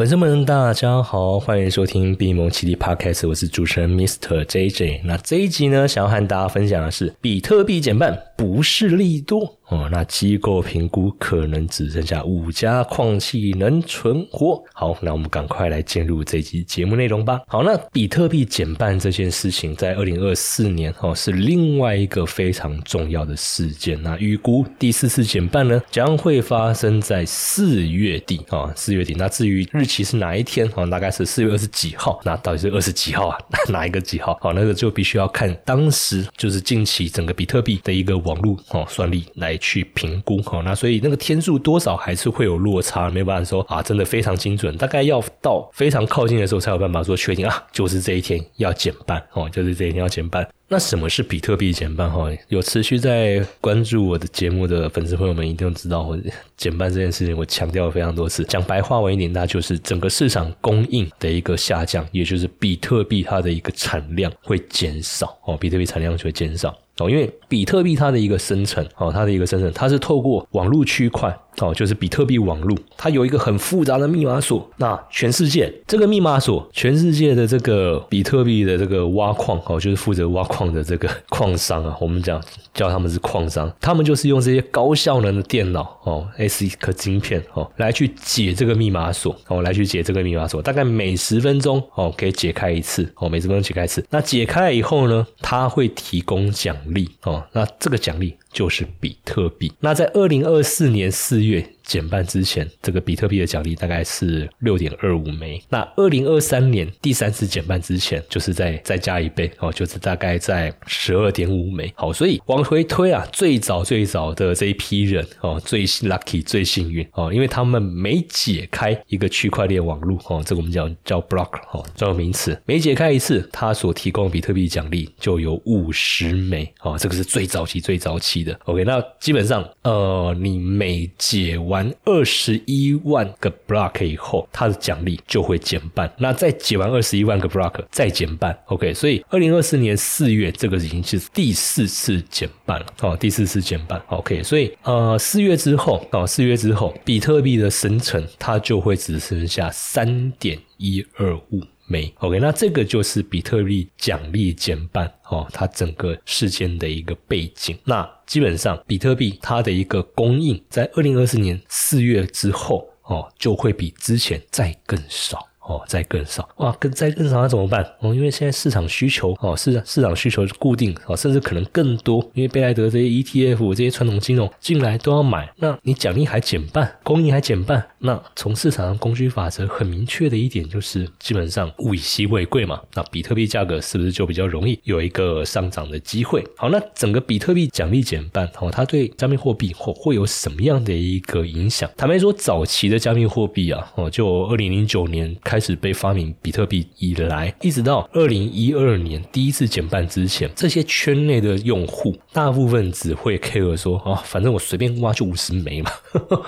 [0.00, 4.42] 粉丝们，大家好，欢迎收听闭蒙奇力 Podcast，我是主持人 Mr.
[4.46, 5.00] JJ。
[5.04, 9.86] 那这一集呢，想要和大家分享的是比特币减半不是利多哦。
[9.92, 14.64] 那机构评估可能只剩下五家矿器能存活。
[14.72, 17.42] 好，那我们赶快来进入这集节目内容吧。
[17.46, 24.02] 好，那比特币减半这件事情，在二零二四年哦，是另外一个非常重要的事件。
[24.02, 29.14] 那预估第四次减半呢，将会发生在四月底啊，四月底。
[29.18, 30.66] 那至于日期是哪一天？
[30.76, 32.18] 哦，大概是四月二十几号。
[32.24, 33.36] 那到底是二十几号啊？
[33.68, 34.38] 哪一个几号？
[34.40, 40.40] 好，那个就必须要看当时就是近期整个比特币的一个网络哦算力来去评估。
[40.42, 44.76] 好，那所以那个天数多少还是会有落差，没办法说啊，真的非常精准。
[44.76, 50.48] 大概要到非常靠近的时候才有办法说确定啊，就是这一天要减半哦，就是这一天要减半。
[50.72, 52.08] 那什么是比特币减半？
[52.08, 56.16] 哈，有持续在关注我的节目的粉丝朋友们一定知道，我
[56.56, 58.44] 减半这件事情我强调了非常多次。
[58.44, 66.78] 讲白话文一点，那就是整个市场供应的一个下降，也就是比特币它的一个产量会减少哦，比特币产量就会减少。
[67.00, 74.68] 哦，因为比特币它的一个生成，哦，它的一个生成，它是透过网络区块，哦，就是比特币网络，它有一个很复杂的密码锁。
[74.78, 82.42] 那全世界这个密码锁，全世界的这个比特币的这个挖矿，哦，就是负责挖矿的这个 矿商啊，我们讲
[82.74, 94.04] 叫他们是矿商，他们就是用这些高效能的电脑，哦，S 一颗晶片，哦，来去解这个密码锁，哦，来去解这个密码锁，大概每十分钟，哦，可以解开一次，哦，每十分钟解开一次。
[94.10, 96.76] 那解开以后呢，它会提供奖。
[96.90, 99.72] 励哦，那这个奖励就是比特币。
[99.80, 101.74] 那在二零二四年四月。
[101.90, 105.60] 减半之前，这个比特币的奖励大概是六点二五枚。
[105.68, 111.92] 那二零二三年第三次减半之前，就是再再加一倍哦，就是大概在十二点五枚。
[111.96, 128.56] 好，所以往回推啊，最早最早的这一批人哦，最 lucky 最幸运哦，因为他们每解开一个区块链网络哦，这个我们叫叫 block 哦，专有名词，每解开一次，它所提供比特币奖励就有五十枚哦，这个是最早期最早期的。
[128.66, 136.10] OK，那基本上呃，你每解完二十一万个 block 以后，它的奖励就会减半。
[136.18, 138.58] 那再解完二十一万个 block，再减半。
[138.66, 142.86] OK，所以二零二四年四月，这个已经是第四次减半了。
[143.00, 144.00] 哦，第四次减半。
[144.08, 151.62] OK，所以呃，四月之后，哦，四月之后，比特币的生成它就会只剩下三点一二五。
[151.90, 157.76] 没 OK，那这个就是比特币奖励减半哦，它整个事件的一个背景。
[157.84, 165.44] 那基本上，比特币它的一个供应在二零二四年四月之后哦，就会比之前再更少。
[165.70, 167.84] 哦，再更少哇，更再更少那怎么办？
[168.00, 186.44] 哦，因为现在市场需求哦，市场市场需求固定哦，甚至可能更多，因为贝莱德这些 ETF 这些传统金融进来都要买，那你奖励还减半，供应还减半，那从市场上供需法则很明确的一点就是，基本上物以稀为贵嘛，那比特币价格是不是就比较容易有一个上涨的机会？
[186.56, 191.88] 好，那整个比特币奖励减半哦，它对加密货币会会有什么样的一个影响？
[191.96, 195.59] 坦白说，早期的加密货币啊，哦，就二零零九年开。
[195.60, 205.90] 始被发明比特币以来，一直到二零一二年第一次减半之前，这些圈内的用户大部分只会 care 说啊，反正我随便挖就五十枚嘛，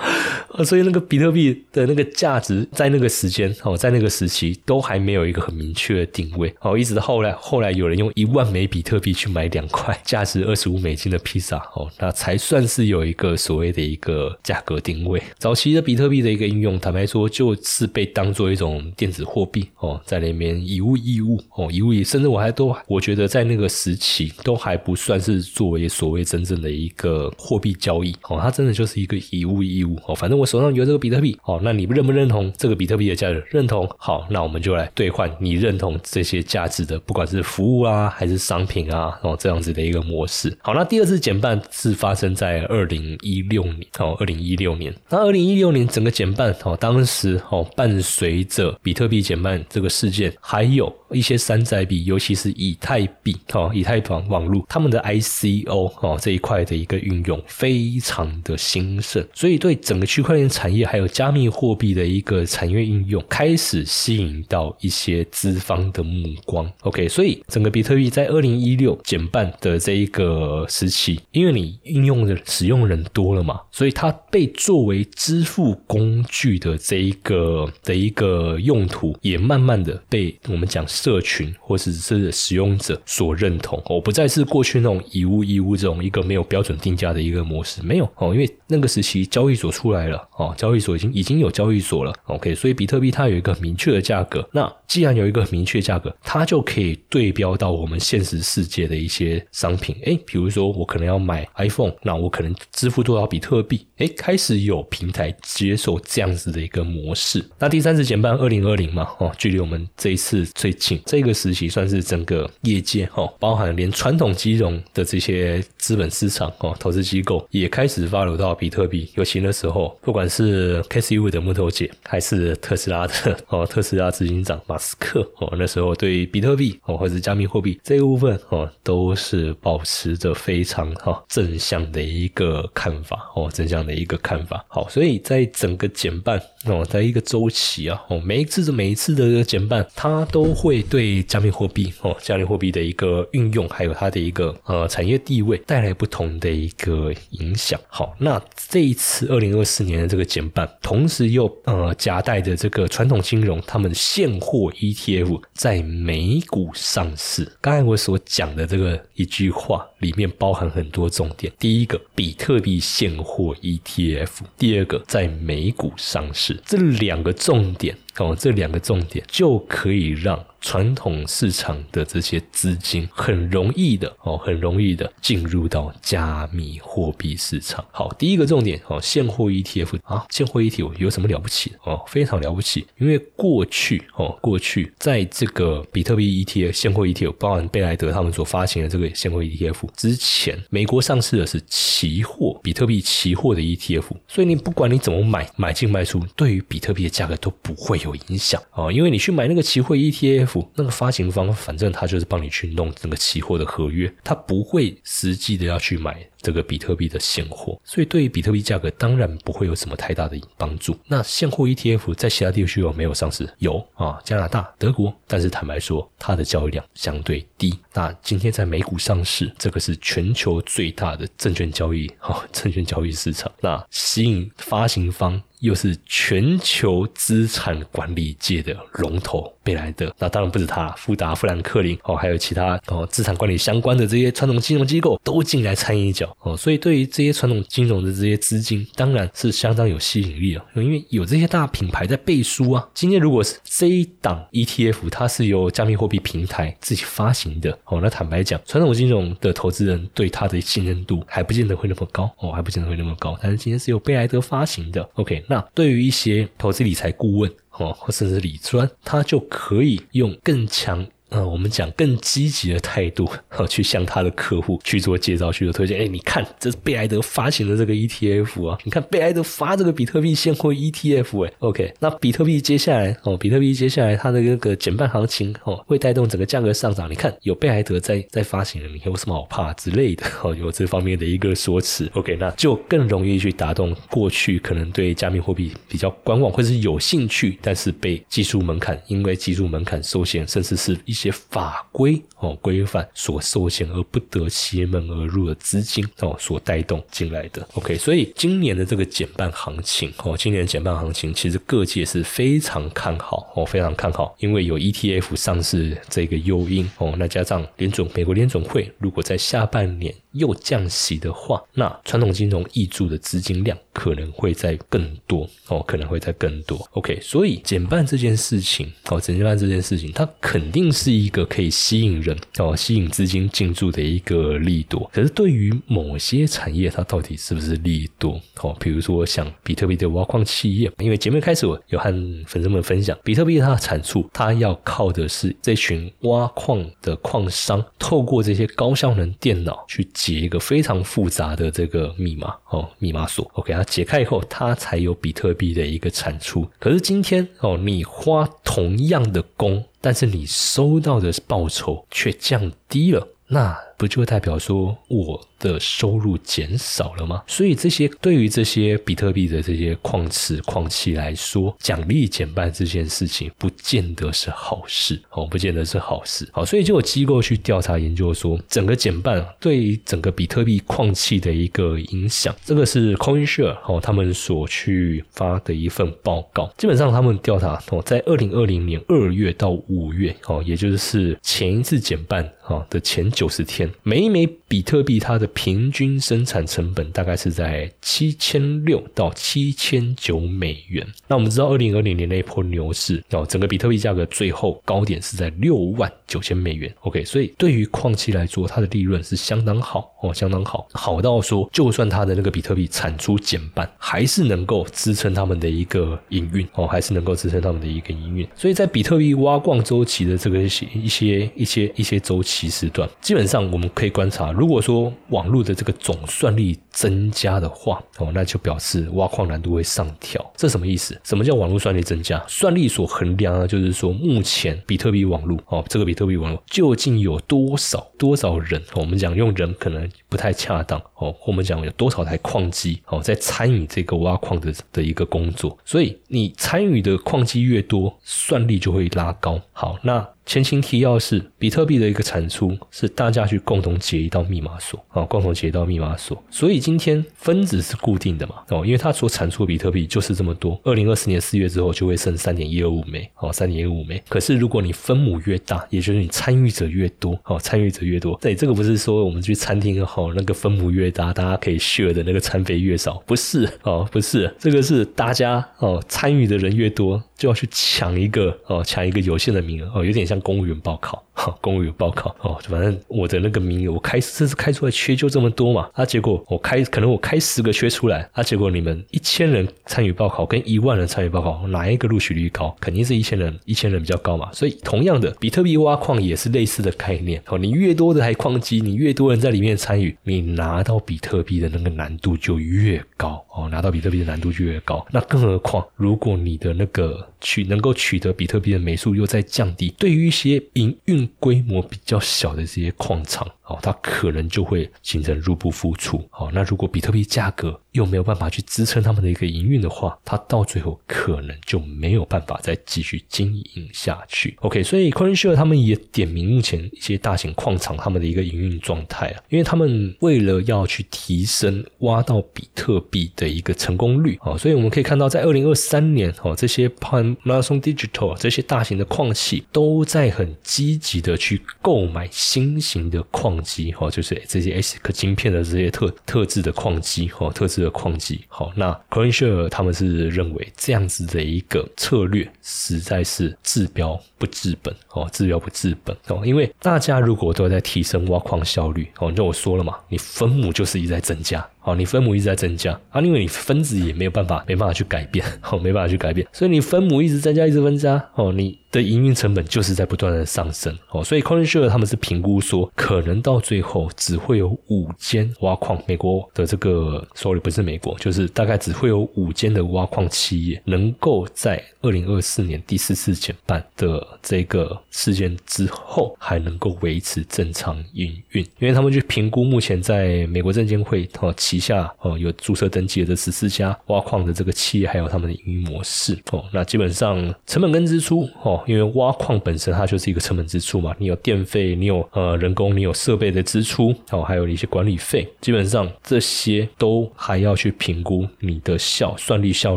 [0.65, 15.23] 所以那个比特币的那个价值在那个时间哦，在那个时期都还没有一个很明确的定位哦，一直到后来，后来有人用一万枚比特币去买两块价值二十五美金的披萨哦，那才算是有一个所谓的一个价格定位。
[15.39, 18.83] 早期的比特币的一个应用，坦白说就是被当做一种。
[19.03, 30.15] 电子货币哦，在那边以物易物哦，以物易，甚至我还都我觉得在那个时期都还不算是作为所谓真正的一个货币交易哦，它真的就是一个以物易物哦。
[30.15, 33.45] 反正我手上有这个比特币哦，那你认不认同这个比特币的价值？
[33.51, 40.57] 认同，好，那我们就来兑换你认同这些价值的，不管是服务啊还是商品啊哦，这样子的一个模式。
[40.63, 44.95] 好，那第二次减半是发生在二零一六年哦，二零一六年。
[45.09, 66.69] 那二零一六年整个减半哦，当时哦伴随着比特币减半这个事件，还有一些山寨币，尤其是以太币哦，以太坊网络，他们的 ICO 哦这一块的一个运用非常的兴盛，所以对整个区块链产业还有加密货币的一个产业应用，开始吸引到一些资方的目光。
[66.81, 78.72] OK，所以整个比特币在二零一六减半的这一个时期，因为你应用的使用人多了嘛，所以它被作为支付工具的这一个的一个用。
[78.73, 94.49] 用途也慢慢的被我们讲社群或者是使用者所认同哦，不再是过去那种以物易物这种一个没有标准定价的一个模式，没有哦，因为那个时期交易所出来了哦，交易所已经已经有交易所了，OK，所以比特币它有一个明确的价格。
[94.53, 99.95] 那既然有一个明确价格，它就可以对标到我们现实世界的一些商品。
[100.07, 103.87] 哎，比如说我可能要买 iPhone，那我可能支付多少比特币？
[103.99, 107.45] 哎，开始有平台接受这样子的一个模式。
[107.59, 119.11] 那第三次减半，二零二零嘛，哦，距离我们这一次最近，这个时期算是整个业界哦，包含连传统金融的这些资本市场哦，投资机构也开始发流到比特币。
[119.15, 134.65] 尤其那时候，不管是 KCU 的木头姐，还是特斯拉的哦，特斯拉执行长马斯克哦，那时候对比特币哦，或者是加密货币这一部分哦，都是保持着非常哈正向的一个看法哦，正向的一个看法。
[134.69, 147.81] 好，所以在整个减半哦，在一个周期啊哦，每次的每一次的减半，它都会对加密货币哦，加密货币的一个运用，还有它的一个呃产业地位带来不同的一个影响。
[147.89, 157.51] 好，那这一次二零二四年的这个减半，同时又呃夹带着这个传统金融他们现货 ETF 在美股上市。
[157.61, 161.51] 刚才我所讲的这个一句话里面包含很多重点。
[161.59, 164.29] 第一个，比特币现货 ETF；
[164.59, 166.61] 第二个，在美股上市。
[166.67, 170.45] 这两个重点哦，这两个重点就可以让。
[170.65, 177.85] 传统市场的这些资金很容易的哦，很容易的进入到加密货币市场。
[177.91, 182.01] 好，第一个重点哦，现货 ETF 啊，现货 ETF 有什么了不起哦？
[182.07, 200.69] 非常了不起，因为过去哦，过去在这个比特币 ETF 现货 ETF，包含贝莱德他们所发行的这个现货 ETF 之前，美国上市的是期货比特币期货的 ETF，所以你不管你怎么买，买进卖出，对于比特币的价格都不会有影响哦，因为你去买那个期货 ETF。
[200.75, 206.27] 那个发行方，反正他就是帮你去弄那个期货的合约，他不会实际的要去买。
[206.43, 210.99] 这个比特币的现货，所以对于比特币价格当然不会有什么太大的帮助。
[211.07, 213.49] 那现货 ETF 在其他地区有没有上市？
[213.59, 217.79] 有啊，加拿大、德国，但是坦白说，它的交易量相对低。
[217.95, 223.49] 那今天在美股上市，这个是全球最大的证券交易哈，证券交易市场。
[223.61, 229.57] 那吸引发行方又是全球资产管理界的龙头。
[229.63, 236.37] 贝莱德，那当然不止他，富达、富兰克林哦，还有其他哦资产管理相关的这些传统金融机构都进来参与一脚。
[236.41, 242.89] 哦，所以对于这些传统金融的这些资金，当然是相当有吸引力了，因为有这些大品牌在背书啊。
[242.95, 253.39] 今天如果是这一档 ETF，它是由加密货币平台自己发行的，哦，那坦白讲，传统金融的投资人对它的信任度还不见得会那么高，哦，还不见得会那么高。
[253.43, 261.07] 但是今天是由贝莱德发行的，OK，那对于一些投资理财顾问，哦，或甚至理专，他就可以用更强。
[261.33, 265.99] 呃，我们讲更积极的态度，哈， 去向他的客户去做介绍、去做推荐。
[265.99, 277.11] 哎，你看，这是贝莱德发行的这个 ETF 啊，你看贝莱德发这个比特币现货 ETF，哎，OK，那比特币接下来哦，比特币接下来它的那个减半行情哦，会带动整个价格上涨。
[277.11, 280.25] 你看，有贝莱德在在发行，你有什么好怕之类的？
[280.43, 321.13] 哦，有这方面的一个说辞，OK，那就更容易去打动过去可能对加密货币比较观望或者是有兴趣，但是被技术门槛因为技术门槛受限，甚至是一些法规哦规范所受限而不得邪门而入的资金哦所带动进来的，OK，所以今年的这个减半行情哦，今年减半行情其实各界是非常看好哦，非常看好，因为有 ETF 上市这个诱因哦，那加上联总美国联总会如果在下半年又降息的话，那传统金融挹注的资金量可能会在更多哦，可能会在更多，OK，所以减半这件事情哦，减半这件事情它肯定是。
[321.23, 325.09] 一个可以吸引人哦，吸引资金进驻的一个利多。
[325.13, 328.41] 可是对于某些产业，它到底是不是利多？
[328.63, 332.11] 哦，比如说像比特币的挖矿企业，因为节目开始我有和
[332.47, 343.51] 粉丝们分享，比特币它的产出，它要靠的是这群挖矿的矿商，透过这些高效能电脑去解一个非常复杂的这个密码哦，密码锁。
[343.55, 346.65] OK，它解开以后，它才有比特币的一个产出。
[346.79, 349.85] 可是今天哦，你花同样的工。
[350.01, 355.49] 但是你收到的报酬却降低了，那不就代表说我？
[355.63, 357.43] 的收入减少了吗？
[357.47, 366.49] 所以这些对于这些比特币的这些矿池矿器来说，奖励减半这件事情不见得是好事哦，不见得是好事。
[366.53, 376.73] 好，所以就有机构去调查研究说，整个减半对于整个比特币矿器的一个影响，这个是 CoinShare 哦他们所去发的一份报告。
[376.77, 391.07] 基本上他们调查哦，在二零二零年二月到五月哦，也就是前一次减半啊的前九十天，每一枚比特币它的平均生产成本大概是在七千六到七千九美元。
[391.29, 396.93] 那我们知道，二零二零年那一波牛市哦，整个比特币价格最后高点是在六万九千美元。
[397.01, 408.47] OK，所以对于矿期来说，它的利润是相当好哦，相当好，好到说，就算它的那个比特币产出减半，还是能够支撑他们的一个营运哦，还是能够支撑他们的一个营运。
[408.55, 420.45] 所以在比特币挖矿周期的这个一些一些一些周期时段，基本上我们可以观察，如果说往网络的这个总算力增加的话哦，那就表示挖矿难度会上调。
[420.57, 421.19] 这什么意思？
[421.25, 422.43] 什么叫网络算力增加？
[422.47, 428.83] 算力所衡量的，就是说目前比特币网络哦，这个比特币网络究竟有多少多少人？
[428.95, 435.77] 我们讲用人可能不太恰当哦，我们讲有多少台矿机哦，在参与这个挖矿的的一个工作。
[435.85, 439.61] 所以你参与的矿机越多，算力就会拉高。
[439.73, 440.27] 好，那。
[440.45, 446.37] 前情提要是，比特币的一个产出是大家去共同解一道密码锁啊，共同解一道密码锁。
[446.51, 450.79] 所以今天分子是固定的嘛，哦，因为它所产出的比特币就是这么多。
[450.85, 454.23] 二零二四年四月之后就会剩三点一二五枚，哦，三点一五枚。
[454.29, 470.43] 可是如果你分母越大，也就是你参与者越多，哦，参与者越多，对，这个不是说我们去餐厅哦，那个分母越大，大家可以 share 的那个餐费越少，不是哦，不是，这个是大家哦参与的人越多，就要去抢一个哦，抢一个有限的名额哦，有点像。
[470.43, 482.75] 公务员报考，哈，公务员报考哦，反正我的那个名额，我开这次开出来缺就这么多嘛，啊，结果我开开可能我开十个缺出来，啊，结果你们一千人参与报考跟一万人参与报考，哪一个录取率高？
[482.81, 484.51] 肯定是一千人，一千人比较高嘛。
[484.55, 495.07] 所以同样的，比特币挖矿也是类似的概念哦，你越多的台矿机，你越多人在里面参与，你拿到比特币的那个难度就越高哦，拿到比特币的难度就越高。
[495.11, 503.47] 那更何况，如果你的那个取能够取得比特币的枚数又在降低，对于一些营运规模比较小的这些矿场。
[503.65, 506.21] 哦，它可能就会形成入不敷出。
[506.31, 514.57] 好，那如果比特币价格又没有办法去支撑他们的一个营运的话，它到最后可能就没有办法再继续经营下去。
[514.63, 533.53] OK，所以 CoinShare 他们也点名目前一些大型矿场他们的一个营运状态啊，因为他们为了要去提升挖到比特币的的一个成功率哦，所以我们可以看到，在二零二三年哦，这些 Pan Marathon Digital 这些大型的矿企都在很积极的去购买新型的矿。
[533.63, 551.67] 机哈，就是这些 S 克晶片的这些特特制的矿机哈，特制的矿机好，那 CoinShare 他们是认为这样子的一个策略实在是治标不治本哦，治标不治本哦，因为大家如果都在提升挖矿效率哦，那我说了嘛，你分母就是一直在增加。
[551.85, 581.53] 好，你分母一直在增加啊，因为你分子也没有办法，没办法去改变， 好，没办法去改变，所以你分母一直增加，一直增加，哦，你的营运成本就是在不断的上升，哦，所以 CoinShare 他们是评估说，可能到最后只会有五间挖矿，美国的这个，sorry 不是美国，就是大概只会有五间的挖矿企业能够在二零二四年第四次减半的这个事件之后，还能够维持正常营运，因为他们去评估目前在美国证监会哦。
[581.73, 587.35] 旗下哦有注册登记的这十四家挖矿的这个企业，还有他们的营运模式哦，那基本上
[587.67, 599.97] 成本跟支出哦，因为挖矿本身它就是一个成本支出嘛，你有电费，你有呃人工，你有设备的支出哦，还有一些管理费，基本上这些都还要去评估你的效算力效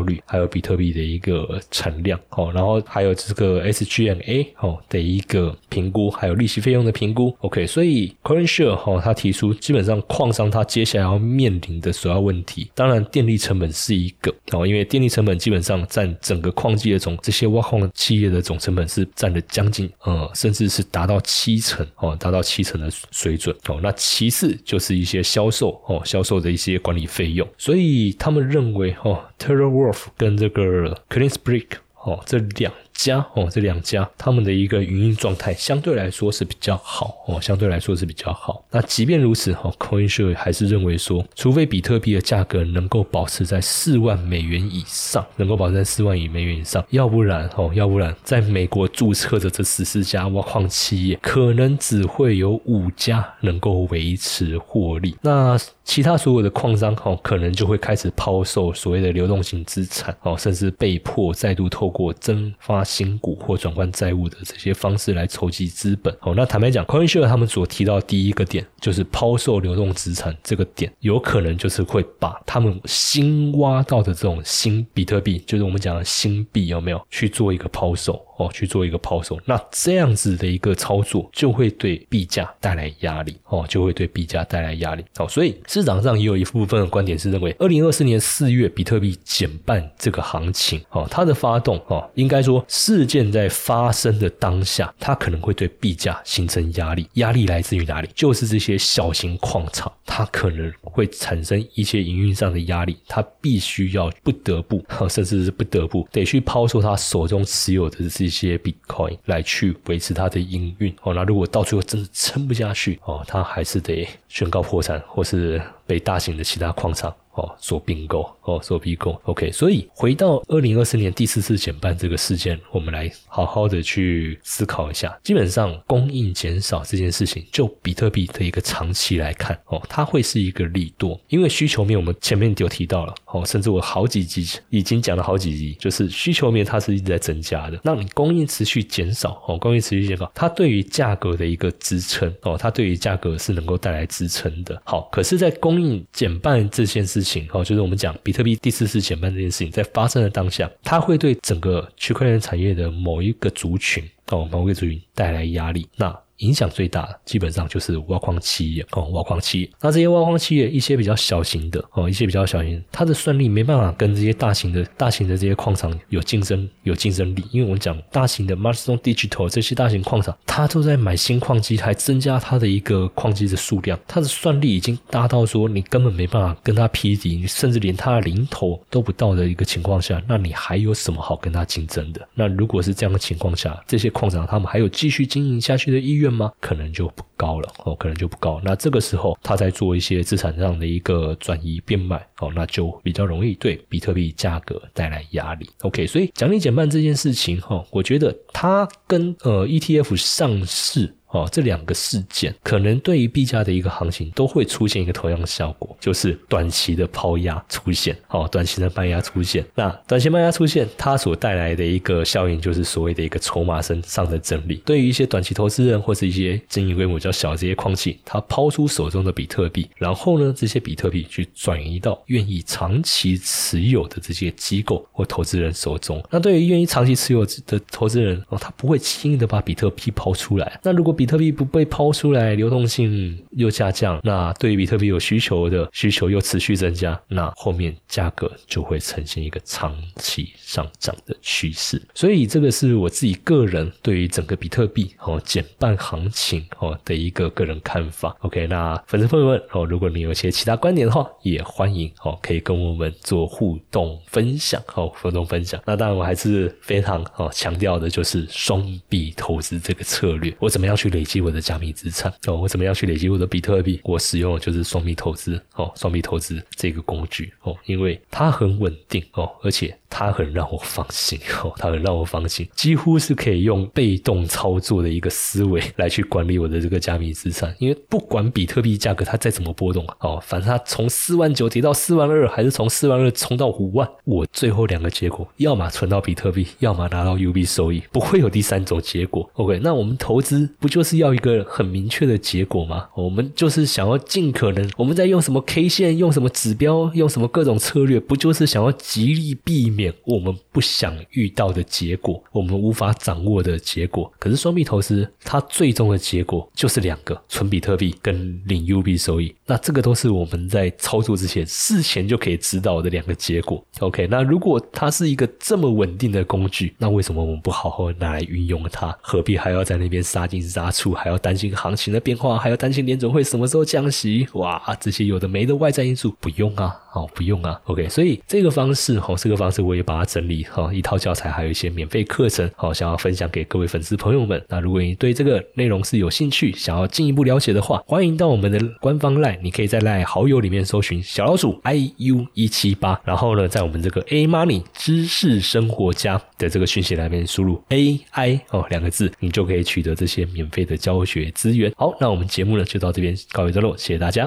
[0.00, 7.36] 率，还有比特币的一个产量哦，然后还有这个 SGMA 哦的一个评估，还有利息费用的评估。
[7.40, 11.65] OK，所以 CoinShare 哈他提出，基本上矿商他接下来要面临。
[11.80, 23.78] 的首要问题，当然电力成本是一个哦，因为电力成本基本上占整个矿机的总这些挖矿企业的总成本是占了将近呃，甚至是达到七成哦，达到七成的水准哦。
[23.82, 31.66] 那其次就是一些销售哦，销售的一些管理费用，所以他们认为哦，TerraWolf 跟这个 CleanSpeak
[32.04, 32.72] 哦这两。
[32.96, 38.64] 家哦，这两家他们的一个营运状态相对来说是比较好哦，相对来说是比较好。
[38.70, 55.16] 那即便如此哈，CoinShare 还是认为说，除非比特币的价格能够保持在四万美元以上，能够保持在四万亿美元以上，要不然哦，要不然在美国注册的这十四家挖矿企业，可能只会有五家能够维持获利。
[55.22, 62.84] 那其他所有的矿商哦，可能就会开始抛售所谓的流动性资产哦，甚至被迫再度透过增发。
[62.96, 66.16] 新股或转换债务的这些方式来筹集资本。
[66.22, 78.25] 哦，那坦白讲，CoinShare 他们所提到第一个点就是抛售流动资产这个点，有可能就是会把他们新挖到的这种新比特币，就是我们讲的新币有没有去做一个抛售？
[78.36, 85.28] 哦去做一个抛售，那这样子的一个操作就会对币价带来压力哦，就会对币价带来压力哦。
[85.28, 98.08] 所以市场上也有一部分的观点是认为，二零二四年四月比特币减半这个行情哦，它的发动哦，应该说事件在发生的当下，它可能会对币价形成压力，压力来自于哪里？
[98.14, 110.94] 就是这些小型矿场，它可能会产生一些营运上的压力，它必须要不得不，甚至是不得不得去抛售它手中持有的这些 Bitcoin 来去维持它的营运。
[111.02, 117.14] 哦，那如果到最后真的撑不下去，哦，它还是得宣告破产，或是被大型的其他矿场。
[117.36, 119.52] 哦，所并购，哦，所并购，OK。
[119.52, 125.14] 所以回到二零二四年第四次减半这个事件，我们来好好的去思考一下。
[125.22, 137.78] 基本上供应减少这件事情，就比特币的一个长期来看，哦，它会是一个利多，因为需求面我们前面就提到了，哦，甚至我好几集已经讲了好几集，就是需求面它是一直在增加的。
[137.84, 144.80] 那你供应持续减少，哦，供应持续减少，它对于价格的一个支撑，哦，它对于价格是能够带来支撑的。
[144.86, 147.26] 好，可是，在供应减半这件事。
[147.26, 155.88] 情哦，就是我们讲比特币第四次减半这件事情，在发生的当下，它会对整个区块链产业的某一个族群哦，某一个族群带来压力。
[155.96, 159.70] 那影响最大的基本上就是挖矿企业哦，挖矿企业。
[159.80, 167.42] 那这些挖矿企业，一些比较小型的哦，一些比较小型，它的算力没办法跟这些大型的、大型的这些矿场有竞争、有竞争力。
[167.50, 182.28] 因为我们讲大型的 m a s t e r Digital 这些大型矿场，它都在买新矿机，还增加它的一个矿机的数量，它的算力已经大到说你根本没办法跟它匹敌，你甚至连它的零头都不到的一个情况下，那你还有什么好跟它竞争的？
[182.34, 186.25] 那如果是这样的情况下，这些矿场他们还有继续经营下去的意愿？
[186.32, 186.52] 吗？
[186.60, 188.60] 可能就不高了哦，可能就不高。
[188.64, 195.68] 那这个时候，他在做一些资产上的一个转移变卖哦，那就比较容易对比特币价格带来压力。
[195.82, 201.15] OK，所以奖励减半这件事情哈，我觉得它跟呃 ETF 上市。
[201.28, 209.64] 哦，这两个事件可能对于币价的一个行情都会出现一个同样的效果，就是短期的抛压出现，哦，短期的卖压出现。
[209.74, 214.76] 那短期卖压出现，它所带来的一个效应就是所谓的一个筹码身上的整理。
[214.84, 226.22] 对于一些短期投资人或是一些经营规模较小的这些矿企，他抛出手中的比特币，然后呢，这些比特币去转移到愿意长期持有的这些机构或投资人手中。
[226.30, 230.80] 那对于愿意长期持有的投资人哦，他不会轻易的把比特币抛出来。
[230.82, 242.00] 那如果比特币不被抛出来，流动性又下降，那对于比特币有需求的需求又持续增加，那后面价格就会呈现一个长期上涨的趋势。
[242.14, 248.36] 所以这个是我自己个人对于整个比特币哦减半行情哦的一个个人看法。
[248.40, 255.80] OK，那粉丝朋友们哦，如果你有些其他观点的话，也欢迎哦可以跟我们做互动分享哦互动分享。
[255.86, 261.05] 那当然我还是非常哦强调的就是双币投资这个策略，我怎么样去。
[261.08, 264.00] 去累积我的加密资产哦，我怎么样去累积我的比特币？
[264.02, 269.96] 我使用的就是双币投资哦，双币投资这个工具哦，因为它很稳定哦，而且。
[270.08, 277.74] 它很让我放心 哦，它很让我放心，几乎是可以用被动操作的一个思维来去管理我的这个加密资产。
[277.80, 289.50] 因为不管比特币价格它再怎么波动哦，反正它从四万九跌到四万二，还是从四万二冲到五万，我最后两个结果，要么存到比特币，要么拿到 UB 收益，不会有第三种结果。
[289.54, 293.06] OK，那我们投资不就就是要一个很明确的结果吗？
[293.14, 300.10] 我们就是想要尽可能，我们在用什么 K 线，用什么指标，用什么各种策略，不就是想要极力避免？
[300.24, 304.32] 我们不想遇到的结果，我们无法掌握的结果。
[304.38, 309.54] 可是双币投资，它最终的结果就是两个：存比特币跟领 UB 收益。
[309.66, 313.84] 那这个都是我们在操作之前事前就可以知道的两个结果。
[313.98, 319.14] OK，那如果它是一个这么稳定的工具，那为什么我们不好好拿来运用它？
[319.20, 324.46] 何必还要在那边杀进杀还要担心行情的变化，还要担心联总会什么时候降息？
[324.54, 327.80] 哇，这些有的没的外在因素，不用啊，好，不用啊。
[327.84, 329.76] OK，所以这个方式，哦，这个方式。
[329.86, 334.60] 我也把它整理好一套教材，还有一些免费课程，好想要分享给各位粉丝朋友们。
[334.68, 351.90] 那如果你对这个内容是有兴趣，想要进一步了解的话，欢迎到我们的官方赖，你可以在赖好友里面搜寻小老鼠 i u 一七八，然后呢，在我们这个 A Money 知识生活家的这个讯息那边输入 A I 哦两个字，你就可以取得这些免费费的教学资源。
[351.96, 354.46] 好，那我们节目呢就到这边告一段落，谢谢大家。